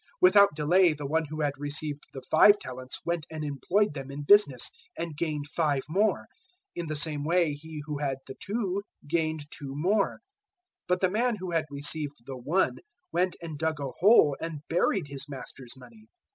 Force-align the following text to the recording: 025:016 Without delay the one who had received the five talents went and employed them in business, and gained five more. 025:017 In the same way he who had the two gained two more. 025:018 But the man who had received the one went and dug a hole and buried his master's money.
025:016 0.01 0.07
Without 0.21 0.55
delay 0.55 0.93
the 0.93 1.05
one 1.05 1.25
who 1.25 1.41
had 1.41 1.53
received 1.59 2.05
the 2.11 2.23
five 2.31 2.57
talents 2.57 3.05
went 3.05 3.27
and 3.29 3.43
employed 3.45 3.93
them 3.93 4.09
in 4.09 4.23
business, 4.23 4.71
and 4.97 5.15
gained 5.15 5.47
five 5.47 5.83
more. 5.87 6.21
025:017 6.75 6.77
In 6.77 6.87
the 6.87 6.95
same 6.95 7.23
way 7.23 7.53
he 7.53 7.83
who 7.85 7.99
had 7.99 8.17
the 8.25 8.33
two 8.43 8.81
gained 9.07 9.45
two 9.51 9.75
more. 9.75 10.13
025:018 10.87 10.87
But 10.87 11.01
the 11.01 11.11
man 11.11 11.35
who 11.35 11.51
had 11.51 11.65
received 11.69 12.25
the 12.25 12.35
one 12.37 12.79
went 13.13 13.35
and 13.43 13.59
dug 13.59 13.79
a 13.79 13.91
hole 13.99 14.35
and 14.41 14.61
buried 14.67 15.05
his 15.07 15.29
master's 15.29 15.77
money. 15.77 16.07